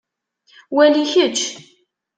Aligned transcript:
Wali 0.75 1.03
kečč. 1.11 1.37